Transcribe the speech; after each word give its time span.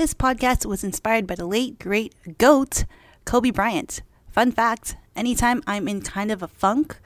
This 0.00 0.14
podcast 0.14 0.64
was 0.64 0.82
inspired 0.82 1.26
by 1.26 1.34
the 1.34 1.44
late, 1.44 1.78
great 1.78 2.14
GOAT, 2.38 2.86
Kobe 3.26 3.50
Bryant. 3.50 4.00
Fun 4.32 4.50
fact 4.50 4.96
anytime 5.14 5.62
I'm 5.66 5.88
in 5.88 6.00
kind 6.00 6.32
of 6.32 6.42
a 6.42 6.48
funk, 6.48 6.98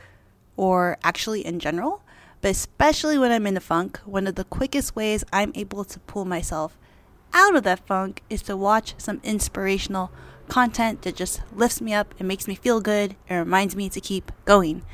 or 0.56 0.96
actually 1.02 1.44
in 1.44 1.58
general, 1.58 2.04
but 2.40 2.52
especially 2.52 3.18
when 3.18 3.32
I'm 3.32 3.48
in 3.48 3.56
a 3.56 3.60
funk, 3.60 3.98
one 4.04 4.28
of 4.28 4.36
the 4.36 4.44
quickest 4.44 4.94
ways 4.94 5.24
I'm 5.32 5.50
able 5.56 5.82
to 5.82 5.98
pull 5.98 6.24
myself 6.24 6.78
out 7.32 7.56
of 7.56 7.64
that 7.64 7.84
funk 7.84 8.22
is 8.30 8.42
to 8.42 8.56
watch 8.56 8.94
some 8.96 9.20
inspirational 9.24 10.12
content 10.46 11.02
that 11.02 11.16
just 11.16 11.42
lifts 11.52 11.80
me 11.80 11.92
up 11.94 12.14
and 12.20 12.28
makes 12.28 12.46
me 12.46 12.54
feel 12.54 12.80
good 12.80 13.16
and 13.28 13.40
reminds 13.40 13.74
me 13.74 13.88
to 13.88 14.00
keep 14.00 14.30
going. 14.44 14.84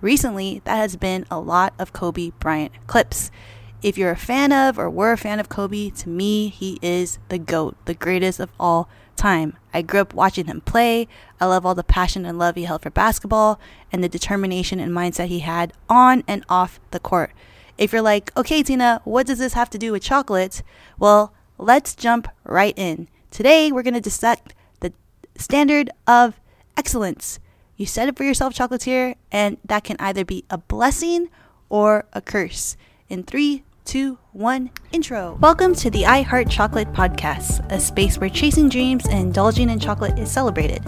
Recently, 0.00 0.62
that 0.62 0.76
has 0.76 0.94
been 0.94 1.26
a 1.28 1.40
lot 1.40 1.74
of 1.76 1.92
Kobe 1.92 2.30
Bryant 2.38 2.70
clips. 2.86 3.32
If 3.80 3.96
you're 3.96 4.10
a 4.10 4.16
fan 4.16 4.50
of 4.52 4.76
or 4.76 4.90
were 4.90 5.12
a 5.12 5.16
fan 5.16 5.38
of 5.38 5.48
Kobe, 5.48 5.90
to 5.90 6.08
me, 6.08 6.48
he 6.48 6.80
is 6.82 7.20
the 7.28 7.38
GOAT, 7.38 7.76
the 7.84 7.94
greatest 7.94 8.40
of 8.40 8.50
all 8.58 8.88
time. 9.14 9.56
I 9.72 9.82
grew 9.82 10.00
up 10.00 10.14
watching 10.14 10.46
him 10.46 10.62
play. 10.62 11.06
I 11.40 11.46
love 11.46 11.64
all 11.64 11.76
the 11.76 11.84
passion 11.84 12.26
and 12.26 12.38
love 12.38 12.56
he 12.56 12.64
held 12.64 12.82
for 12.82 12.90
basketball 12.90 13.60
and 13.92 14.02
the 14.02 14.08
determination 14.08 14.80
and 14.80 14.90
mindset 14.90 15.28
he 15.28 15.40
had 15.40 15.72
on 15.88 16.24
and 16.26 16.44
off 16.48 16.80
the 16.90 16.98
court. 16.98 17.30
If 17.76 17.92
you're 17.92 18.02
like, 18.02 18.36
okay, 18.36 18.64
Tina, 18.64 19.00
what 19.04 19.28
does 19.28 19.38
this 19.38 19.52
have 19.52 19.70
to 19.70 19.78
do 19.78 19.92
with 19.92 20.02
chocolate? 20.02 20.64
Well, 20.98 21.32
let's 21.56 21.94
jump 21.94 22.26
right 22.42 22.76
in. 22.76 23.06
Today, 23.30 23.70
we're 23.70 23.84
going 23.84 23.94
to 23.94 24.00
dissect 24.00 24.54
the 24.80 24.92
standard 25.36 25.90
of 26.04 26.40
excellence. 26.76 27.38
You 27.76 27.86
set 27.86 28.08
it 28.08 28.16
for 28.16 28.24
yourself, 28.24 28.54
chocolatier, 28.54 29.14
and 29.30 29.58
that 29.64 29.84
can 29.84 29.96
either 30.00 30.24
be 30.24 30.44
a 30.50 30.58
blessing 30.58 31.28
or 31.68 32.06
a 32.12 32.20
curse. 32.20 32.76
In 33.08 33.22
three, 33.22 33.62
two, 33.88 34.18
one, 34.32 34.68
intro. 34.92 35.38
Welcome 35.40 35.74
to 35.76 35.88
the 35.88 36.04
I 36.04 36.20
Heart 36.20 36.50
Chocolate 36.50 36.92
podcast, 36.92 37.66
a 37.72 37.80
space 37.80 38.18
where 38.18 38.28
chasing 38.28 38.68
dreams 38.68 39.06
and 39.06 39.18
indulging 39.18 39.70
in 39.70 39.80
chocolate 39.80 40.18
is 40.18 40.30
celebrated, 40.30 40.84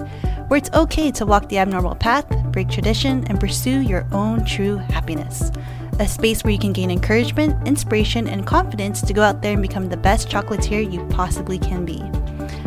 where 0.48 0.58
it's 0.58 0.68
okay 0.74 1.10
to 1.12 1.24
walk 1.24 1.48
the 1.48 1.56
abnormal 1.56 1.94
path, 1.94 2.28
break 2.52 2.68
tradition, 2.68 3.24
and 3.28 3.40
pursue 3.40 3.80
your 3.80 4.06
own 4.12 4.44
true 4.44 4.76
happiness. 4.76 5.50
A 5.98 6.06
space 6.06 6.44
where 6.44 6.52
you 6.52 6.58
can 6.58 6.74
gain 6.74 6.90
encouragement, 6.90 7.66
inspiration, 7.66 8.28
and 8.28 8.46
confidence 8.46 9.00
to 9.00 9.14
go 9.14 9.22
out 9.22 9.40
there 9.40 9.54
and 9.54 9.62
become 9.62 9.88
the 9.88 9.96
best 9.96 10.28
chocolatier 10.28 10.92
you 10.92 11.02
possibly 11.06 11.58
can 11.58 11.86
be. 11.86 12.02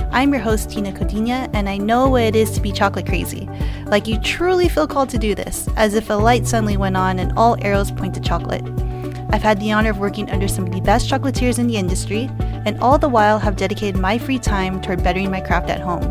I'm 0.09 0.33
your 0.33 0.41
host, 0.41 0.71
Tina 0.71 0.93
Codina, 0.93 1.47
and 1.53 1.69
I 1.69 1.77
know 1.77 2.09
what 2.09 2.23
it 2.23 2.35
is 2.35 2.49
to 2.53 2.59
be 2.59 2.71
chocolate 2.71 3.05
crazy. 3.05 3.47
Like 3.85 4.07
you 4.07 4.19
truly 4.19 4.67
feel 4.67 4.87
called 4.87 5.09
to 5.09 5.19
do 5.19 5.35
this, 5.35 5.69
as 5.75 5.93
if 5.93 6.09
a 6.09 6.13
light 6.13 6.47
suddenly 6.47 6.75
went 6.75 6.97
on 6.97 7.19
and 7.19 7.33
all 7.37 7.55
arrows 7.63 7.91
point 7.91 8.15
to 8.15 8.19
chocolate. 8.19 8.65
I've 9.33 9.41
had 9.41 9.59
the 9.59 9.71
honor 9.71 9.89
of 9.89 9.97
working 9.97 10.29
under 10.29 10.47
some 10.47 10.65
of 10.65 10.71
the 10.71 10.79
best 10.79 11.09
chocolatiers 11.09 11.57
in 11.57 11.65
the 11.65 11.75
industry, 11.75 12.29
and 12.67 12.79
all 12.79 12.99
the 12.99 13.09
while 13.09 13.39
have 13.39 13.55
dedicated 13.55 13.99
my 13.99 14.19
free 14.19 14.37
time 14.37 14.79
toward 14.79 15.03
bettering 15.03 15.31
my 15.31 15.41
craft 15.41 15.71
at 15.71 15.81
home. 15.81 16.03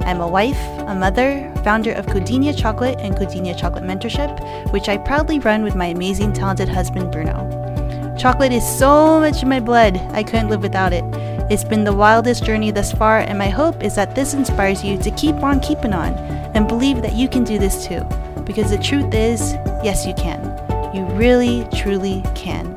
I'm 0.00 0.22
a 0.22 0.26
wife, 0.26 0.58
a 0.88 0.94
mother, 0.94 1.52
founder 1.62 1.92
of 1.92 2.06
Codinia 2.06 2.58
Chocolate 2.58 2.98
and 3.00 3.14
Codinia 3.14 3.54
Chocolate 3.54 3.84
Mentorship, 3.84 4.72
which 4.72 4.88
I 4.88 4.96
proudly 4.96 5.38
run 5.40 5.62
with 5.62 5.74
my 5.74 5.88
amazing, 5.88 6.32
talented 6.32 6.70
husband, 6.70 7.12
Bruno. 7.12 8.16
Chocolate 8.18 8.50
is 8.50 8.64
so 8.78 9.20
much 9.20 9.42
in 9.42 9.50
my 9.50 9.60
blood, 9.60 9.98
I 10.12 10.22
couldn't 10.22 10.48
live 10.48 10.62
without 10.62 10.94
it. 10.94 11.04
It's 11.52 11.64
been 11.64 11.84
the 11.84 11.92
wildest 11.92 12.46
journey 12.46 12.70
thus 12.70 12.92
far, 12.92 13.18
and 13.18 13.36
my 13.36 13.50
hope 13.50 13.84
is 13.84 13.94
that 13.96 14.14
this 14.14 14.32
inspires 14.32 14.82
you 14.82 14.96
to 14.96 15.10
keep 15.10 15.34
on 15.42 15.60
keeping 15.60 15.92
on 15.92 16.14
and 16.54 16.66
believe 16.66 17.02
that 17.02 17.12
you 17.12 17.28
can 17.28 17.44
do 17.44 17.58
this 17.58 17.86
too. 17.86 18.00
Because 18.46 18.70
the 18.70 18.78
truth 18.78 19.12
is, 19.12 19.52
yes, 19.84 20.06
you 20.06 20.14
can. 20.14 20.69
You 20.92 21.04
really, 21.04 21.68
truly 21.72 22.20
can. 22.34 22.74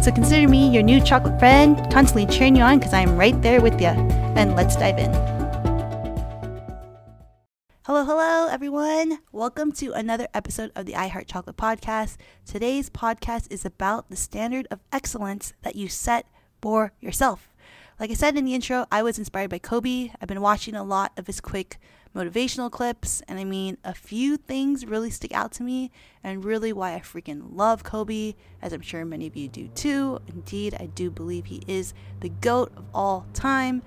So 0.00 0.12
consider 0.12 0.48
me 0.48 0.70
your 0.70 0.84
new 0.84 1.00
chocolate 1.00 1.40
friend, 1.40 1.76
constantly 1.92 2.24
cheering 2.26 2.54
you 2.54 2.62
on 2.62 2.78
because 2.78 2.94
I'm 2.94 3.16
right 3.16 3.40
there 3.42 3.60
with 3.60 3.80
you. 3.80 3.88
And 3.88 4.54
let's 4.54 4.76
dive 4.76 4.96
in. 4.96 5.12
Hello, 7.84 8.04
hello, 8.04 8.46
everyone. 8.48 9.18
Welcome 9.32 9.72
to 9.72 9.92
another 9.92 10.28
episode 10.32 10.70
of 10.76 10.86
the 10.86 10.94
I 10.94 11.08
Heart 11.08 11.26
Chocolate 11.26 11.56
podcast. 11.56 12.16
Today's 12.46 12.90
podcast 12.90 13.50
is 13.50 13.64
about 13.64 14.08
the 14.08 14.14
standard 14.14 14.68
of 14.70 14.78
excellence 14.92 15.52
that 15.62 15.74
you 15.74 15.88
set 15.88 16.26
for 16.62 16.92
yourself. 17.00 17.48
Like 17.98 18.12
I 18.12 18.14
said 18.14 18.36
in 18.36 18.44
the 18.44 18.54
intro, 18.54 18.86
I 18.92 19.02
was 19.02 19.18
inspired 19.18 19.50
by 19.50 19.58
Kobe. 19.58 20.12
I've 20.20 20.28
been 20.28 20.40
watching 20.40 20.76
a 20.76 20.84
lot 20.84 21.10
of 21.16 21.26
his 21.26 21.40
quick 21.40 21.80
motivational 22.14 22.70
clips. 22.70 23.22
And 23.28 23.38
I 23.38 23.44
mean, 23.44 23.78
a 23.84 23.94
few 23.94 24.36
things 24.36 24.86
really 24.86 25.10
stick 25.10 25.32
out 25.32 25.52
to 25.52 25.62
me 25.62 25.90
and 26.22 26.44
really 26.44 26.72
why 26.72 26.94
I 26.94 27.00
freaking 27.00 27.54
love 27.54 27.84
Kobe, 27.84 28.34
as 28.62 28.72
I'm 28.72 28.80
sure 28.80 29.04
many 29.04 29.26
of 29.26 29.36
you 29.36 29.48
do 29.48 29.68
too. 29.68 30.20
Indeed, 30.28 30.76
I 30.78 30.86
do 30.86 31.10
believe 31.10 31.46
he 31.46 31.62
is 31.66 31.94
the 32.20 32.28
GOAT 32.28 32.72
of 32.76 32.84
all 32.94 33.26
time. 33.32 33.82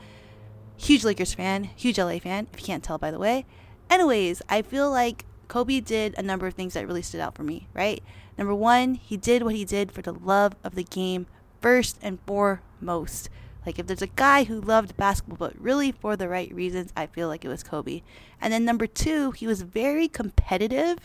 Huge 0.77 1.03
Lakers 1.03 1.33
fan, 1.33 1.65
huge 1.75 1.99
LA 1.99 2.19
fan, 2.19 2.47
if 2.53 2.59
you 2.59 2.65
can't 2.65 2.83
tell 2.83 2.97
by 2.97 3.11
the 3.11 3.19
way. 3.19 3.45
Anyways, 3.89 4.41
I 4.49 4.61
feel 4.61 4.89
like 4.89 5.25
Kobe 5.47 5.81
did 5.81 6.15
a 6.17 6.21
number 6.23 6.47
of 6.47 6.53
things 6.53 6.73
that 6.73 6.87
really 6.87 7.01
stood 7.01 7.19
out 7.19 7.35
for 7.35 7.43
me, 7.43 7.67
right? 7.73 8.01
Number 8.37 8.55
one, 8.55 8.95
he 8.95 9.17
did 9.17 9.43
what 9.43 9.53
he 9.53 9.65
did 9.65 9.91
for 9.91 10.01
the 10.01 10.13
love 10.13 10.55
of 10.63 10.75
the 10.75 10.83
game 10.83 11.27
first 11.59 11.99
and 12.01 12.19
foremost. 12.25 13.29
Like 13.65 13.77
if 13.77 13.87
there's 13.87 14.01
a 14.01 14.07
guy 14.07 14.43
who 14.43 14.59
loved 14.59 14.97
basketball 14.97 15.37
but 15.37 15.61
really 15.61 15.91
for 15.91 16.15
the 16.15 16.27
right 16.27 16.53
reasons, 16.53 16.91
I 16.95 17.07
feel 17.07 17.27
like 17.27 17.45
it 17.45 17.49
was 17.49 17.63
Kobe. 17.63 18.01
And 18.39 18.51
then 18.51 18.65
number 18.65 18.87
2, 18.87 19.31
he 19.31 19.47
was 19.47 19.61
very 19.61 20.07
competitive. 20.07 20.97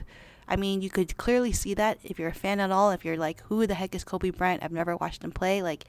I 0.49 0.56
mean, 0.56 0.81
you 0.81 0.91
could 0.91 1.17
clearly 1.17 1.53
see 1.53 1.75
that 1.75 1.99
if 2.05 2.19
you're 2.19 2.28
a 2.28 2.34
fan 2.34 2.61
at 2.61 2.71
all, 2.71 2.91
if 2.91 3.05
you're 3.05 3.17
like, 3.17 3.43
who 3.49 3.67
the 3.67 3.75
heck 3.75 3.94
is 3.94 4.05
Kobe 4.05 4.31
Bryant? 4.31 4.62
I've 4.62 4.72
never 4.72 4.97
watched 4.97 5.25
him 5.25 5.33
play. 5.33 5.61
Like, 5.61 5.84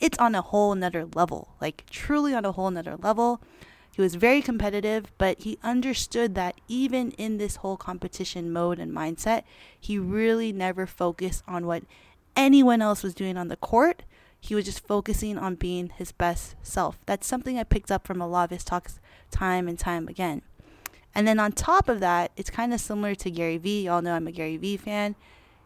it's 0.00 0.18
on 0.18 0.34
a 0.34 0.42
whole 0.42 0.74
nother 0.74 1.06
level. 1.14 1.54
Like, 1.60 1.84
truly 1.88 2.34
on 2.34 2.44
a 2.44 2.52
whole 2.52 2.70
nother 2.70 2.96
level. 2.96 3.40
He 3.94 4.00
was 4.00 4.14
very 4.14 4.40
competitive, 4.40 5.12
but 5.18 5.40
he 5.40 5.58
understood 5.62 6.34
that 6.34 6.60
even 6.66 7.10
in 7.12 7.36
this 7.36 7.56
whole 7.56 7.76
competition 7.76 8.50
mode 8.52 8.78
and 8.78 8.92
mindset, 8.92 9.42
he 9.78 9.98
really 9.98 10.50
never 10.52 10.86
focused 10.86 11.42
on 11.46 11.66
what 11.66 11.82
anyone 12.34 12.80
else 12.80 13.02
was 13.02 13.14
doing 13.14 13.36
on 13.36 13.48
the 13.48 13.56
court 13.56 14.02
he 14.44 14.56
was 14.56 14.64
just 14.64 14.84
focusing 14.84 15.38
on 15.38 15.54
being 15.54 15.90
his 15.90 16.10
best 16.10 16.56
self. 16.62 16.98
That's 17.06 17.28
something 17.28 17.60
I 17.60 17.62
picked 17.62 17.92
up 17.92 18.04
from 18.04 18.20
a 18.20 18.26
lot 18.26 18.46
of 18.46 18.50
his 18.50 18.64
talks 18.64 18.98
time 19.30 19.68
and 19.68 19.78
time 19.78 20.08
again. 20.08 20.42
And 21.14 21.28
then 21.28 21.38
on 21.38 21.52
top 21.52 21.88
of 21.88 22.00
that, 22.00 22.32
it's 22.36 22.50
kind 22.50 22.74
of 22.74 22.80
similar 22.80 23.14
to 23.14 23.30
Gary 23.30 23.56
Vee. 23.56 23.84
Y'all 23.84 24.02
know 24.02 24.14
I'm 24.14 24.26
a 24.26 24.32
Gary 24.32 24.56
Vee 24.56 24.76
fan. 24.76 25.14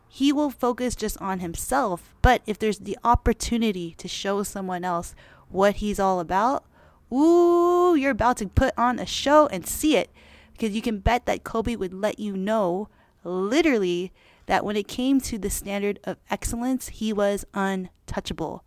He 0.06 0.30
will 0.30 0.50
focus 0.50 0.94
just 0.94 1.16
on 1.22 1.40
himself, 1.40 2.14
but 2.20 2.42
if 2.46 2.58
there's 2.58 2.80
the 2.80 2.98
opportunity 3.02 3.94
to 3.96 4.08
show 4.08 4.42
someone 4.42 4.84
else 4.84 5.14
what 5.48 5.76
he's 5.76 5.98
all 5.98 6.20
about, 6.20 6.62
ooh, 7.10 7.94
you're 7.94 8.10
about 8.10 8.36
to 8.36 8.46
put 8.46 8.74
on 8.76 8.98
a 8.98 9.06
show 9.06 9.46
and 9.46 9.66
see 9.66 9.96
it. 9.96 10.10
Because 10.52 10.76
you 10.76 10.82
can 10.82 10.98
bet 10.98 11.24
that 11.24 11.44
Kobe 11.44 11.76
would 11.76 11.94
let 11.94 12.18
you 12.18 12.36
know, 12.36 12.90
literally, 13.24 14.12
that 14.46 14.64
when 14.64 14.76
it 14.76 14.88
came 14.88 15.20
to 15.20 15.38
the 15.38 15.50
standard 15.50 16.00
of 16.04 16.18
excellence, 16.30 16.88
he 16.88 17.12
was 17.12 17.44
untouchable. 17.54 18.64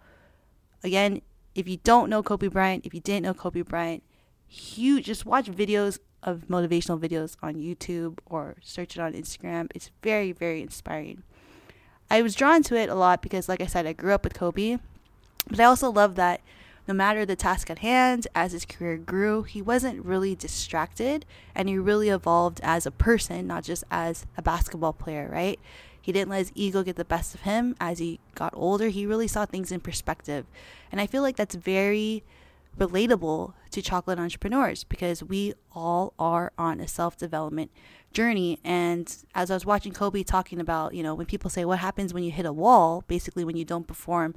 Again, 0.84 1.22
if 1.56 1.67
you 1.67 1.78
don't 1.78 2.09
know 2.09 2.23
Kobe 2.23 2.47
Bryant, 2.47 2.85
if 2.85 2.94
you 2.94 3.00
didn't 3.00 3.23
know 3.23 3.34
Kobe 3.34 3.62
Bryant, 3.62 4.03
huge, 4.47 5.06
just 5.06 5.25
watch 5.25 5.47
videos 5.47 6.00
of 6.22 6.45
motivational 6.50 7.00
videos 7.00 7.38
on 7.41 7.56
YouTube 7.56 8.19
or 8.25 8.57
search 8.62 8.97
it 8.97 9.01
on 9.01 9.13
Instagram. 9.13 9.69
It's 9.73 9.91
very, 10.03 10.31
very 10.31 10.62
inspiring. 10.62 11.23
I 12.11 12.22
was 12.22 12.35
drawn 12.35 12.63
to 12.63 12.75
it 12.75 12.90
a 12.90 12.96
lot 12.96 13.22
because, 13.22 13.47
like 13.47 13.61
I 13.61 13.67
said, 13.67 13.85
I 13.85 13.94
grew 13.94 14.13
up 14.13 14.23
with 14.23 14.34
Kobe, 14.34 14.78
but 15.47 15.59
I 15.59 15.63
also 15.63 15.91
love 15.91 16.16
that 16.16 16.41
no 16.90 16.96
matter 16.96 17.24
the 17.24 17.36
task 17.36 17.70
at 17.70 17.80
hand, 17.80 18.28
as 18.34 18.52
his 18.52 18.66
career 18.66 18.98
grew, 18.98 19.44
he 19.44 19.62
wasn't 19.62 20.04
really 20.04 20.34
distracted 20.34 21.24
and 21.54 21.70
he 21.70 21.78
really 21.78 22.10
evolved 22.10 22.60
as 22.64 22.88
a 22.88 22.92
person, 22.92 23.46
not 23.46 23.64
just 23.64 23.84
as 23.92 24.26
a 24.36 24.42
basketball 24.42 24.92
player, 24.92 25.30
right? 25.32 25.60
He 26.02 26.12
didn't 26.12 26.32
let 26.32 26.40
his 26.40 26.52
ego 26.56 26.82
get 26.82 26.96
the 26.96 27.06
best 27.06 27.36
of 27.36 27.42
him 27.42 27.76
as 27.80 28.00
he 28.00 28.20
got 28.34 28.56
older. 28.56 28.90
He 28.90 29.06
really 29.06 29.28
saw 29.28 29.46
things 29.46 29.72
in 29.72 29.82
perspective. 29.82 30.48
And 30.92 31.00
I 31.00 31.06
feel 31.06 31.22
like 31.22 31.36
that's 31.36 31.54
very 31.54 32.24
relatable 32.76 33.54
to 33.70 33.82
chocolate 33.84 34.18
entrepreneurs 34.18 34.84
because 34.84 35.24
we 35.24 35.53
all 35.76 36.14
are 36.18 36.52
on 36.58 36.80
a 36.80 36.88
self 36.88 37.18
development 37.18 37.70
journey. 38.14 38.58
And 38.64 39.16
as 39.35 39.52
I 39.52 39.53
was 39.53 39.66
watching 39.66 39.94
Kobe 39.94 40.24
talking 40.24 40.59
about, 40.59 40.96
you 40.96 41.03
know, 41.03 41.14
when 41.14 41.28
people 41.28 41.52
say, 41.52 41.66
what 41.66 41.78
happens 41.78 42.16
when 42.16 42.24
you 42.24 42.32
hit 42.32 42.47
a 42.47 42.53
wall, 42.53 43.03
basically 43.08 43.44
when 43.44 43.58
you 43.58 43.66
don't 43.66 43.85
perform 43.85 44.34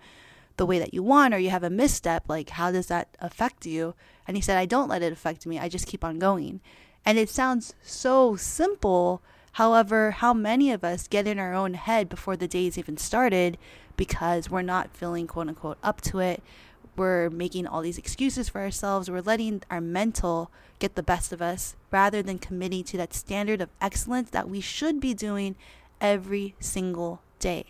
the 0.57 0.67
way 0.67 0.79
that 0.79 0.95
you 0.95 1.03
want 1.03 1.35
or 1.35 1.39
you 1.39 1.51
have 1.51 1.63
a 1.63 1.71
misstep, 1.71 2.29
like 2.29 2.51
how 2.51 2.71
does 2.71 2.87
that 2.87 3.17
affect 3.21 3.67
you? 3.67 3.95
And 4.27 4.37
he 4.37 4.41
said, 4.41 4.59
I 4.59 4.67
don't 4.67 4.89
let 4.89 5.03
it 5.03 5.13
affect 5.13 5.47
me. 5.47 5.59
I 5.59 5.69
just 5.69 5.87
keep 5.87 6.05
on 6.05 6.19
going. 6.19 6.61
And 7.05 7.19
it 7.19 7.29
sounds 7.29 7.75
so 7.83 8.37
simple. 8.37 9.23
However, 9.53 10.13
how 10.13 10.33
many 10.33 10.71
of 10.71 10.85
us 10.85 11.09
get 11.09 11.27
in 11.27 11.39
our 11.39 11.55
own 11.55 11.75
head 11.75 12.09
before 12.09 12.37
the 12.37 12.49
day's 12.49 12.79
even 12.79 12.97
started 12.97 13.59
because 13.97 14.49
we're 14.49 14.63
not 14.63 14.97
feeling 14.97 15.27
quote 15.27 15.49
unquote 15.49 15.79
up 15.83 16.01
to 16.03 16.21
it? 16.21 16.43
We're 16.95 17.31
making 17.31 17.67
all 17.67 17.81
these 17.81 17.99
excuses 17.99 18.51
for 18.51 18.61
ourselves. 18.61 19.11
We're 19.11 19.23
letting 19.23 19.63
our 19.71 19.81
mental 19.81 20.51
get 20.79 20.95
the 20.95 21.03
best 21.03 21.33
of 21.33 21.41
us 21.41 21.75
rather 21.91 22.23
than 22.23 22.39
committing 22.39 22.85
to 22.85 22.97
that 22.99 23.15
standard 23.15 23.61
of 23.61 23.71
excellence 23.81 24.31
that 24.31 24.49
we 24.49 24.61
should 24.61 25.01
be 25.01 25.15
doing 25.15 25.57
every 26.01 26.55
single 26.61 27.23
day. 27.39 27.67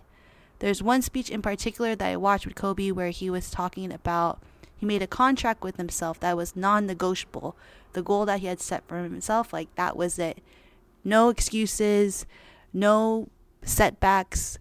There's 0.62 0.80
one 0.80 1.02
speech 1.02 1.28
in 1.28 1.42
particular 1.42 1.96
that 1.96 2.08
I 2.08 2.16
watched 2.16 2.46
with 2.46 2.54
Kobe 2.54 2.92
where 2.92 3.10
he 3.10 3.28
was 3.28 3.50
talking 3.50 3.92
about, 3.92 4.40
He 4.76 4.86
made 4.86 5.02
a 5.02 5.08
contract 5.08 5.64
with 5.64 5.76
himself 5.76 6.20
that 6.20 6.36
was 6.36 6.54
non 6.54 6.86
negotiable. 6.86 7.56
The 7.94 8.02
goal 8.02 8.24
that 8.26 8.38
he 8.38 8.46
had 8.46 8.60
set 8.60 8.86
for 8.86 9.02
himself, 9.02 9.52
like 9.52 9.74
that 9.74 9.96
was 9.96 10.20
it. 10.20 10.38
No 11.02 11.30
excuses, 11.30 12.26
no 12.72 13.28
setbacks, 13.64 14.60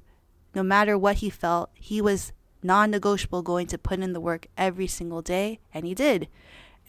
no 0.55 0.63
matter 0.63 0.97
what 0.97 1.17
he 1.17 1.29
felt, 1.29 1.69
he 1.75 2.01
was 2.01 2.33
non 2.63 2.89
negotiable 2.89 3.43
going 3.43 3.67
to 3.67 3.77
put 3.77 3.99
in 3.99 4.13
the 4.13 4.19
work 4.19 4.47
every 4.57 4.87
single 4.87 5.21
day, 5.21 5.59
and 5.71 5.85
he 5.85 5.93
did. 5.93 6.27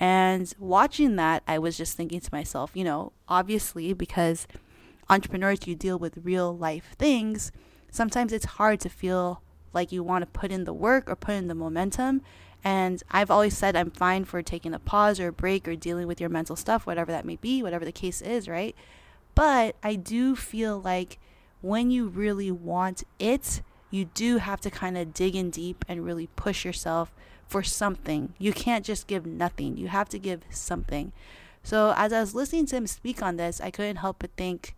And 0.01 0.51
watching 0.59 1.17
that, 1.17 1.43
I 1.47 1.59
was 1.59 1.77
just 1.77 1.99
thinking 1.99 2.21
to 2.21 2.31
myself, 2.33 2.71
you 2.73 2.83
know, 2.83 3.13
obviously, 3.29 3.93
because 3.93 4.47
entrepreneurs, 5.11 5.67
you 5.67 5.75
deal 5.75 5.99
with 5.99 6.17
real 6.23 6.57
life 6.57 6.97
things, 6.99 7.53
sometimes 7.93 8.33
it's 8.33 8.45
hard 8.45 8.81
to 8.81 8.89
feel 8.89 9.41
like 9.73 9.93
you 9.93 10.03
want 10.03 10.23
to 10.23 10.39
put 10.39 10.51
in 10.51 10.65
the 10.65 10.73
work 10.73 11.09
or 11.09 11.15
put 11.15 11.35
in 11.35 11.47
the 11.47 11.55
momentum. 11.55 12.23
And 12.65 13.03
I've 13.11 13.31
always 13.31 13.57
said 13.57 13.77
I'm 13.77 13.91
fine 13.91 14.25
for 14.25 14.43
taking 14.43 14.75
a 14.75 14.79
pause 14.79 15.21
or 15.21 15.29
a 15.29 15.33
break 15.33 15.69
or 15.69 15.77
dealing 15.77 16.07
with 16.07 16.21
your 16.21 16.31
mental 16.31 16.57
stuff, 16.57 16.87
whatever 16.87 17.13
that 17.13 17.25
may 17.25 17.37
be, 17.37 17.63
whatever 17.63 17.85
the 17.85 17.93
case 17.93 18.21
is, 18.21 18.49
right? 18.49 18.75
But 19.35 19.77
I 19.83 19.95
do 19.95 20.35
feel 20.35 20.81
like 20.81 21.19
when 21.61 21.91
you 21.91 22.09
really 22.09 22.51
want 22.51 23.05
it, 23.19 23.63
you 23.91 24.07
do 24.07 24.39
have 24.39 24.61
to 24.63 24.71
kind 24.71 24.97
of 24.97 25.15
dig 25.15 25.37
in 25.37 25.51
deep 25.51 25.85
and 25.87 26.05
really 26.05 26.29
push 26.35 26.65
yourself 26.65 27.13
for 27.47 27.63
something. 27.63 28.35
You 28.39 28.53
can't 28.53 28.85
just 28.85 29.07
give 29.07 29.27
nothing, 29.27 29.77
you 29.77 29.89
have 29.89 30.09
to 30.11 30.19
give 30.19 30.43
something. 30.51 31.13
So, 31.63 31.95
as 31.97 32.13
I 32.13 32.21
was 32.21 32.35
listening 32.35 32.67
to 32.67 32.77
him 32.77 32.87
speak 32.87 33.23
on 33.23 33.37
this, 33.37 33.61
I 33.61 33.71
couldn't 33.71 33.97
help 33.97 34.17
but 34.21 34.31
think, 34.37 34.75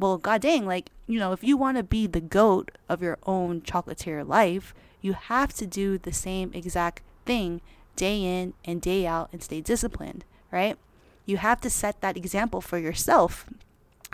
well, 0.00 0.16
god 0.16 0.40
dang, 0.40 0.66
like, 0.66 0.90
you 1.06 1.18
know, 1.18 1.32
if 1.32 1.44
you 1.44 1.56
want 1.56 1.76
to 1.76 1.82
be 1.82 2.06
the 2.06 2.20
goat 2.20 2.70
of 2.88 3.02
your 3.02 3.18
own 3.26 3.60
chocolatier 3.60 4.26
life, 4.26 4.74
you 5.02 5.12
have 5.12 5.52
to 5.54 5.66
do 5.66 5.98
the 5.98 6.12
same 6.12 6.50
exact 6.54 7.02
thing 7.26 7.60
day 7.96 8.22
in 8.22 8.54
and 8.64 8.80
day 8.80 9.06
out 9.06 9.28
and 9.30 9.42
stay 9.42 9.60
disciplined, 9.60 10.24
right? 10.50 10.78
You 11.26 11.36
have 11.36 11.60
to 11.60 11.70
set 11.70 12.00
that 12.00 12.16
example 12.16 12.62
for 12.62 12.78
yourself 12.78 13.44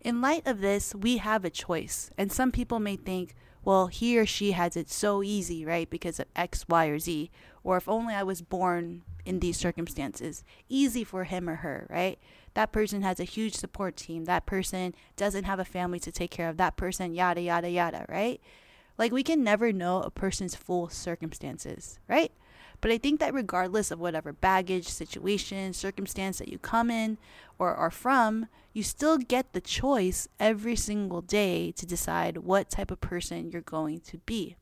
In 0.08 0.22
light 0.22 0.46
of 0.46 0.62
this, 0.62 0.94
we 0.94 1.18
have 1.18 1.44
a 1.44 1.50
choice, 1.50 2.10
and 2.16 2.32
some 2.32 2.50
people 2.50 2.80
may 2.80 2.96
think, 2.96 3.34
well, 3.62 3.88
he 3.88 4.18
or 4.18 4.24
she 4.24 4.52
has 4.52 4.74
it 4.74 4.88
so 4.88 5.22
easy, 5.22 5.66
right, 5.66 5.90
because 5.90 6.18
of 6.18 6.24
X, 6.34 6.64
Y, 6.66 6.86
or 6.86 6.98
Z, 6.98 7.30
or 7.62 7.76
if 7.76 7.86
only 7.86 8.14
I 8.14 8.22
was 8.22 8.40
born 8.40 9.02
in 9.26 9.40
these 9.40 9.58
circumstances. 9.58 10.44
Easy 10.66 11.04
for 11.04 11.24
him 11.24 11.46
or 11.46 11.56
her, 11.56 11.86
right? 11.90 12.18
That 12.54 12.72
person 12.72 13.02
has 13.02 13.20
a 13.20 13.24
huge 13.24 13.54
support 13.54 13.96
team. 13.96 14.24
That 14.24 14.46
person 14.46 14.94
doesn't 15.16 15.44
have 15.44 15.58
a 15.58 15.64
family 15.66 16.00
to 16.00 16.10
take 16.10 16.30
care 16.30 16.48
of. 16.48 16.56
That 16.56 16.78
person, 16.78 17.12
yada, 17.12 17.42
yada, 17.42 17.68
yada, 17.68 18.06
right? 18.08 18.40
Like, 18.96 19.12
we 19.12 19.22
can 19.22 19.44
never 19.44 19.74
know 19.74 20.00
a 20.00 20.10
person's 20.10 20.54
full 20.54 20.88
circumstances, 20.88 21.98
right? 22.08 22.32
But 22.80 22.90
I 22.90 22.98
think 22.98 23.18
that 23.20 23.34
regardless 23.34 23.90
of 23.90 23.98
whatever 23.98 24.32
baggage, 24.32 24.88
situation, 24.88 25.72
circumstance 25.72 26.38
that 26.38 26.48
you 26.48 26.58
come 26.58 26.90
in 26.90 27.18
or 27.58 27.74
are 27.74 27.90
from, 27.90 28.46
you 28.72 28.82
still 28.82 29.18
get 29.18 29.52
the 29.52 29.60
choice 29.60 30.28
every 30.38 30.76
single 30.76 31.20
day 31.20 31.72
to 31.72 31.86
decide 31.86 32.38
what 32.38 32.70
type 32.70 32.90
of 32.90 33.00
person 33.00 33.50
you're 33.50 33.62
going 33.62 34.00
to 34.00 34.18
be. 34.18 34.56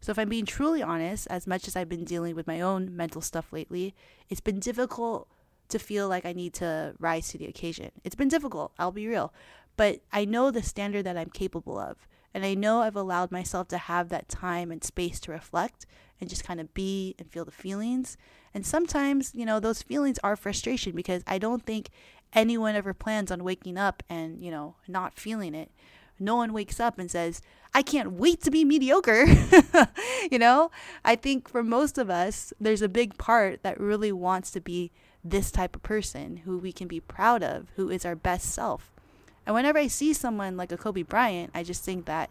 So, 0.00 0.12
if 0.12 0.18
I'm 0.18 0.28
being 0.28 0.46
truly 0.46 0.82
honest, 0.82 1.26
as 1.28 1.46
much 1.46 1.68
as 1.68 1.76
I've 1.76 1.88
been 1.88 2.04
dealing 2.04 2.34
with 2.34 2.46
my 2.46 2.60
own 2.60 2.96
mental 2.96 3.20
stuff 3.20 3.52
lately, 3.52 3.94
it's 4.30 4.40
been 4.40 4.60
difficult 4.60 5.28
to 5.68 5.78
feel 5.78 6.08
like 6.08 6.24
I 6.24 6.32
need 6.32 6.54
to 6.54 6.94
rise 6.98 7.28
to 7.28 7.38
the 7.38 7.46
occasion. 7.46 7.90
It's 8.02 8.14
been 8.14 8.28
difficult, 8.28 8.72
I'll 8.78 8.92
be 8.92 9.08
real. 9.08 9.32
But 9.76 10.00
I 10.12 10.24
know 10.24 10.50
the 10.50 10.62
standard 10.62 11.04
that 11.04 11.16
I'm 11.16 11.30
capable 11.30 11.78
of. 11.78 11.96
And 12.32 12.44
I 12.44 12.54
know 12.54 12.82
I've 12.82 12.96
allowed 12.96 13.32
myself 13.32 13.68
to 13.68 13.78
have 13.78 14.08
that 14.08 14.28
time 14.28 14.70
and 14.70 14.82
space 14.84 15.18
to 15.20 15.32
reflect 15.32 15.86
and 16.20 16.30
just 16.30 16.44
kind 16.44 16.60
of 16.60 16.72
be 16.74 17.14
and 17.18 17.28
feel 17.30 17.44
the 17.44 17.50
feelings. 17.50 18.16
And 18.54 18.64
sometimes, 18.64 19.32
you 19.34 19.46
know, 19.46 19.58
those 19.58 19.82
feelings 19.82 20.18
are 20.22 20.36
frustration 20.36 20.92
because 20.92 21.22
I 21.26 21.38
don't 21.38 21.64
think 21.64 21.90
anyone 22.32 22.76
ever 22.76 22.94
plans 22.94 23.30
on 23.30 23.42
waking 23.42 23.76
up 23.76 24.02
and, 24.08 24.40
you 24.40 24.50
know, 24.50 24.76
not 24.86 25.18
feeling 25.18 25.54
it 25.54 25.70
no 26.20 26.36
one 26.36 26.52
wakes 26.52 26.78
up 26.78 26.98
and 26.98 27.10
says, 27.10 27.40
I 27.74 27.82
can't 27.82 28.12
wait 28.12 28.42
to 28.42 28.50
be 28.50 28.64
mediocre. 28.64 29.24
you 30.30 30.38
know, 30.38 30.70
I 31.04 31.16
think 31.16 31.48
for 31.48 31.62
most 31.62 31.98
of 31.98 32.10
us, 32.10 32.52
there's 32.60 32.82
a 32.82 32.88
big 32.88 33.16
part 33.16 33.62
that 33.62 33.80
really 33.80 34.12
wants 34.12 34.50
to 34.52 34.60
be 34.60 34.92
this 35.24 35.50
type 35.50 35.74
of 35.74 35.82
person 35.82 36.38
who 36.38 36.58
we 36.58 36.72
can 36.72 36.88
be 36.88 37.00
proud 37.00 37.42
of, 37.42 37.68
who 37.76 37.88
is 37.88 38.04
our 38.04 38.14
best 38.14 38.52
self. 38.52 38.92
And 39.46 39.54
whenever 39.54 39.78
I 39.78 39.86
see 39.86 40.12
someone 40.12 40.56
like 40.56 40.72
a 40.72 40.76
Kobe 40.76 41.02
Bryant, 41.02 41.50
I 41.54 41.62
just 41.62 41.82
think 41.82 42.04
that, 42.06 42.30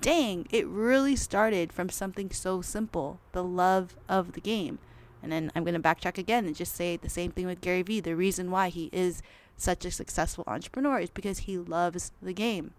dang, 0.00 0.46
it 0.50 0.66
really 0.66 1.16
started 1.16 1.72
from 1.72 1.88
something 1.88 2.30
so 2.30 2.60
simple 2.62 3.20
the 3.32 3.44
love 3.44 3.96
of 4.08 4.32
the 4.32 4.40
game. 4.40 4.78
And 5.22 5.32
then 5.32 5.50
I'm 5.54 5.64
going 5.64 5.74
to 5.74 5.80
backtrack 5.80 6.18
again 6.18 6.46
and 6.46 6.54
just 6.54 6.74
say 6.74 6.96
the 6.96 7.08
same 7.08 7.32
thing 7.32 7.46
with 7.46 7.60
Gary 7.60 7.82
Vee. 7.82 8.00
The 8.00 8.14
reason 8.14 8.50
why 8.50 8.68
he 8.68 8.88
is 8.92 9.22
such 9.56 9.84
a 9.84 9.90
successful 9.90 10.44
entrepreneur 10.46 11.00
is 11.00 11.10
because 11.10 11.40
he 11.40 11.58
loves 11.58 12.12
the 12.22 12.32
game. 12.32 12.72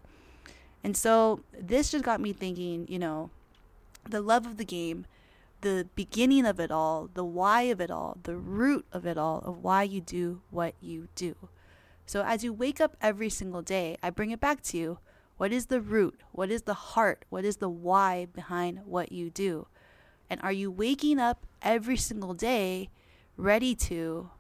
And 0.84 0.96
so 0.96 1.42
this 1.52 1.92
just 1.92 2.06
got 2.06 2.22
me 2.22 2.32
thinking, 2.32 2.86
you 2.88 3.00
know, 3.00 3.30
the 4.10 4.22
love 4.22 4.46
of 4.46 4.58
the 4.58 4.66
game, 4.66 5.06
the 5.62 5.88
beginning 5.96 6.46
of 6.46 6.60
it 6.60 6.72
all, 6.72 7.10
the 7.14 7.26
why 7.26 7.64
of 7.64 7.82
it 7.82 7.92
all, 7.92 8.18
the 8.24 8.38
root 8.38 8.86
of 8.94 9.06
it 9.06 9.18
all, 9.18 9.40
of 9.40 9.62
why 9.62 9.84
you 9.84 10.00
do 10.00 10.42
what 10.50 10.74
you 10.80 11.10
do. 11.16 11.36
So 12.10 12.24
as 12.24 12.44
you 12.44 12.52
wake 12.52 12.82
up 12.82 12.98
every 13.02 13.30
single 13.30 13.62
day, 13.62 13.96
I 14.02 14.10
bring 14.10 14.32
it 14.32 14.40
back 14.40 14.64
to 14.64 14.78
you. 14.80 14.98
What 15.38 15.52
is 15.52 15.68
the 15.68 15.80
root? 15.80 16.24
What 16.32 16.50
is 16.50 16.64
the 16.64 16.74
heart? 16.74 17.24
What 17.30 17.46
is 17.46 17.58
the 17.58 17.70
why 17.70 18.26
behind 18.34 18.80
what 18.86 19.12
you 19.12 19.30
do? 19.30 19.68
And 20.28 20.42
are 20.42 20.52
you 20.52 20.72
waking 20.72 21.20
up 21.20 21.46
every 21.62 21.98
single 21.98 22.34
day 22.34 22.90
ready 23.38 23.76
to? 23.76 24.32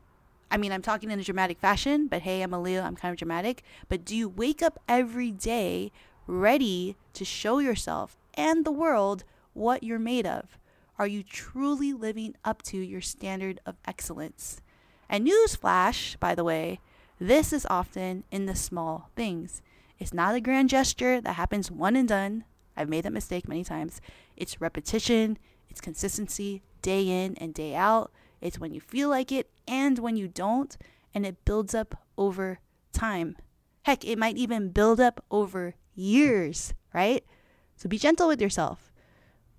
I 0.49 0.57
mean, 0.57 0.71
I'm 0.71 0.81
talking 0.81 1.11
in 1.11 1.19
a 1.19 1.23
dramatic 1.23 1.59
fashion, 1.59 2.07
but 2.07 2.23
hey, 2.23 2.41
I'm 2.41 2.55
a 2.55 2.59
Leo, 2.59 2.81
I'm 2.81 2.95
kind 2.95 3.11
of 3.11 3.19
dramatic. 3.19 3.61
But 3.87 4.03
do 4.03 4.15
you 4.15 4.27
wake 4.27 4.63
up 4.63 4.79
every 4.89 5.29
day 5.29 5.91
ready 6.25 6.97
to 7.13 7.23
show 7.23 7.59
yourself 7.59 8.17
and 8.33 8.65
the 8.65 8.71
world 8.71 9.25
what 9.53 9.83
you're 9.83 9.99
made 9.99 10.25
of? 10.25 10.57
Are 10.97 11.05
you 11.05 11.21
truly 11.21 11.93
living 11.93 12.35
up 12.43 12.63
to 12.63 12.77
your 12.79 13.01
standard 13.01 13.59
of 13.63 13.75
excellence? 13.85 14.59
And 15.07 15.27
newsflash, 15.27 16.19
by 16.19 16.33
the 16.33 16.43
way, 16.43 16.79
this 17.19 17.51
is 17.51 17.67
often 17.69 18.23
in 18.31 18.45
the 18.45 18.55
small 18.55 19.09
things. 19.15 19.61
It's 19.97 20.13
not 20.13 20.35
a 20.35 20.41
grand 20.41 20.69
gesture 20.69 21.19
that 21.19 21.33
happens 21.33 21.69
one 21.69 21.95
and 21.95 22.07
done. 22.07 22.45
I've 22.77 22.89
made 22.89 23.03
that 23.03 23.11
mistake 23.11 23.47
many 23.47 23.63
times. 23.63 23.99
It's 24.37 24.61
repetition, 24.61 25.37
it's 25.69 25.81
consistency, 25.81 26.61
day 26.81 27.25
in 27.25 27.35
and 27.35 27.53
day 27.53 27.75
out. 27.75 28.11
It's 28.39 28.59
when 28.59 28.73
you 28.73 28.79
feel 28.79 29.09
like 29.09 29.31
it 29.31 29.49
and 29.67 29.99
when 29.99 30.15
you 30.15 30.29
don't, 30.29 30.77
and 31.13 31.25
it 31.25 31.43
builds 31.43 31.75
up 31.75 31.95
over 32.17 32.59
time. 32.93 33.35
Heck, 33.83 34.05
it 34.05 34.17
might 34.17 34.37
even 34.37 34.69
build 34.69 35.01
up 35.01 35.23
over 35.29 35.75
years, 35.95 36.73
right? 36.93 37.25
So 37.75 37.89
be 37.89 37.97
gentle 37.97 38.27
with 38.27 38.41
yourself. 38.41 38.91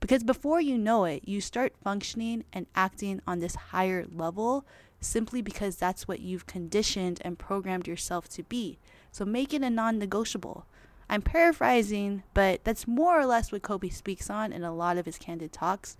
Because 0.00 0.24
before 0.24 0.62
you 0.62 0.78
know 0.78 1.04
it, 1.04 1.28
you 1.28 1.42
start 1.42 1.74
functioning 1.76 2.44
and 2.52 2.66
acting 2.74 3.20
on 3.26 3.40
this 3.40 3.54
higher 3.54 4.06
level 4.10 4.66
simply 5.00 5.42
because 5.42 5.76
that's 5.76 6.06
what 6.06 6.20
you've 6.20 6.46
conditioned 6.46 7.20
and 7.24 7.38
programmed 7.38 7.86
yourself 7.86 8.28
to 8.30 8.42
be. 8.42 8.78
So 9.10 9.24
make 9.24 9.52
it 9.52 9.62
a 9.62 9.70
non 9.70 9.98
negotiable. 9.98 10.66
I'm 11.08 11.22
paraphrasing, 11.22 12.22
but 12.34 12.62
that's 12.62 12.86
more 12.86 13.18
or 13.18 13.26
less 13.26 13.50
what 13.50 13.62
Kobe 13.62 13.88
speaks 13.88 14.30
on 14.30 14.52
in 14.52 14.62
a 14.62 14.74
lot 14.74 14.96
of 14.96 15.06
his 15.06 15.18
candid 15.18 15.52
talks. 15.52 15.96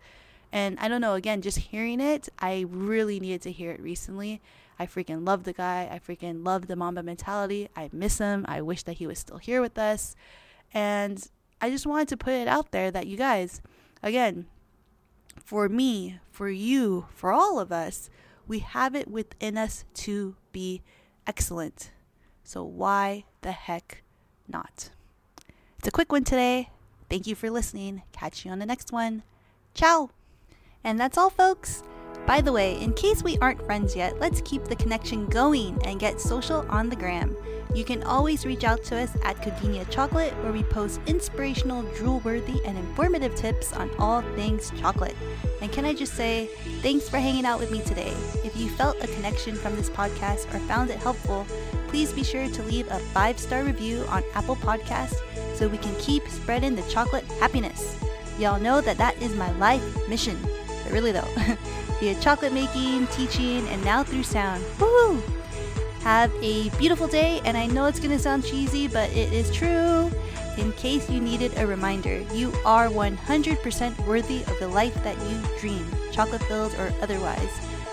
And 0.53 0.79
I 0.79 0.89
don't 0.89 1.01
know, 1.01 1.15
again, 1.15 1.43
just 1.43 1.59
hearing 1.59 2.01
it, 2.01 2.29
I 2.39 2.65
really 2.69 3.19
needed 3.19 3.43
to 3.43 3.53
hear 3.53 3.73
it 3.73 3.81
recently. 3.81 4.41
I 4.79 4.87
freaking 4.87 5.27
love 5.27 5.45
the 5.45 5.53
guy. 5.53 5.89
I 5.91 5.99
freaking 5.99 6.45
love 6.45 6.67
the 6.67 6.77
Mamba 6.77 7.03
mentality. 7.03 7.69
I 7.77 7.91
miss 7.93 8.19
him. 8.19 8.47
I 8.49 8.63
wish 8.63 8.83
that 8.85 8.95
he 8.95 9.07
was 9.07 9.19
still 9.19 9.39
here 9.39 9.61
with 9.61 9.79
us. 9.79 10.17
And 10.73 11.29
I 11.61 11.71
just 11.71 11.87
wanted 11.87 12.09
to 12.09 12.17
put 12.17 12.33
it 12.33 12.49
out 12.49 12.71
there 12.71 12.91
that 12.91 13.07
you 13.07 13.17
guys, 13.17 13.61
again, 14.03 14.47
for 15.37 15.69
me, 15.69 16.19
for 16.31 16.49
you, 16.49 17.07
for 17.15 17.33
all 17.33 17.61
of 17.61 17.73
us, 17.73 18.09
we 18.51 18.59
have 18.59 18.97
it 18.97 19.07
within 19.07 19.57
us 19.57 19.85
to 19.95 20.35
be 20.51 20.83
excellent. 21.25 21.93
So 22.43 22.65
why 22.65 23.25
the 23.43 23.53
heck 23.53 24.03
not? 24.49 24.91
It's 25.79 25.87
a 25.87 25.93
quick 25.93 26.11
one 26.11 26.25
today. 26.25 26.69
Thank 27.09 27.29
you 27.29 27.37
for 27.37 27.49
listening. 27.49 28.03
Catch 28.11 28.45
you 28.45 28.51
on 28.51 28.59
the 28.59 28.67
next 28.67 28.91
one. 28.91 29.23
Ciao. 29.73 30.11
And 30.83 30.99
that's 30.99 31.17
all, 31.17 31.31
folks. 31.31 31.85
By 32.27 32.41
the 32.41 32.51
way, 32.51 32.77
in 32.81 32.93
case 32.95 33.23
we 33.23 33.39
aren't 33.39 33.65
friends 33.65 33.95
yet, 33.95 34.19
let's 34.19 34.41
keep 34.41 34.65
the 34.65 34.75
connection 34.75 35.27
going 35.27 35.79
and 35.85 36.01
get 36.01 36.21
social 36.21 36.67
on 36.69 36.89
the 36.89 36.97
gram. 36.97 37.37
You 37.73 37.85
can 37.85 38.03
always 38.03 38.45
reach 38.45 38.65
out 38.65 38.83
to 38.85 39.01
us 39.01 39.15
at 39.23 39.37
Codinia 39.43 39.89
Chocolate, 39.91 40.33
where 40.43 40.53
we 40.53 40.65
post 40.65 41.01
inspirational, 41.07 41.83
drool 41.95 42.19
worthy, 42.21 42.61
and 42.65 42.77
informative 42.77 43.37
tips 43.37 43.73
on 43.73 43.91
all 43.99 44.23
things 44.35 44.73
chocolate. 44.81 45.15
And 45.63 45.71
can 45.71 45.85
I 45.85 45.95
just 45.95 46.15
say, 46.15 46.47
thanks 46.83 47.09
for 47.09 47.19
hanging 47.19 47.45
out 47.45 47.61
with 47.61 47.71
me 47.71 47.81
today. 47.83 48.13
If 48.45 48.57
you 48.57 48.69
felt 48.71 49.03
a 49.03 49.07
connection 49.07 49.55
from 49.55 49.77
this 49.77 49.89
podcast 49.89 50.53
or 50.53 50.59
found 50.67 50.91
it 50.91 50.99
helpful, 50.99 51.47
please 51.87 52.13
be 52.13 52.25
sure 52.25 52.49
to 52.49 52.63
leave 52.65 52.89
a 52.91 52.99
five 52.99 53.39
star 53.39 53.63
review 53.63 54.05
on 54.09 54.25
Apple 54.35 54.57
Podcasts 54.57 55.21
so 55.55 55.69
we 55.69 55.79
can 55.79 55.95
keep 55.97 56.27
spreading 56.29 56.75
the 56.75 56.83
chocolate 56.91 57.25
happiness. 57.39 57.97
Y'all 58.39 58.59
know 58.59 58.81
that 58.81 58.99
that 58.99 59.21
is 59.23 59.37
my 59.37 59.53
life 59.59 60.09
mission. 60.09 60.37
But 60.83 60.93
really, 60.93 61.13
though, 61.13 61.29
via 62.01 62.19
chocolate 62.21 62.53
making, 62.53 63.07
teaching, 63.09 63.69
and 63.69 63.85
now 63.85 64.03
through 64.03 64.25
sound. 64.25 64.65
Woohoo! 64.79 65.40
Have 66.01 66.33
a 66.43 66.71
beautiful 66.71 67.07
day, 67.07 67.43
and 67.45 67.59
I 67.59 67.67
know 67.67 67.85
it's 67.85 68.01
gonna 68.01 68.19
sound 68.19 68.45
cheesy, 68.45 68.89
but 68.89 69.11
it 69.11 69.33
is 69.35 69.51
true. 69.51 70.11
In 70.57 70.73
case 70.73 71.11
you 71.11 71.21
needed 71.21 71.53
a 71.57 71.67
reminder, 71.67 72.25
you 72.33 72.53
are 72.65 72.89
100% 72.89 74.07
worthy 74.07 74.43
of 74.45 74.59
the 74.59 74.69
life 74.69 74.95
that 75.05 75.19
you 75.29 75.43
dream, 75.59 75.87
chocolate 76.11 76.43
filled 76.45 76.75
or 76.75 76.91
otherwise. 77.03 77.51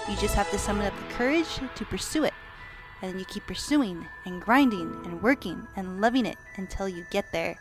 You 0.09 0.15
just 0.15 0.35
have 0.35 0.49
to 0.51 0.57
summon 0.57 0.85
up 0.85 0.93
the 0.97 1.13
courage 1.15 1.59
to 1.75 1.85
pursue 1.85 2.23
it. 2.23 2.33
And 3.01 3.19
you 3.19 3.25
keep 3.25 3.45
pursuing 3.45 4.05
and 4.25 4.41
grinding 4.41 4.89
and 5.05 5.21
working 5.21 5.67
and 5.75 5.99
loving 5.99 6.25
it 6.25 6.37
until 6.55 6.87
you 6.87 7.05
get 7.11 7.31
there. 7.33 7.59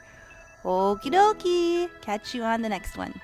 Okie 0.64 1.12
dokie! 1.12 1.90
Catch 2.02 2.34
you 2.34 2.44
on 2.44 2.62
the 2.62 2.68
next 2.68 2.96
one. 2.96 3.20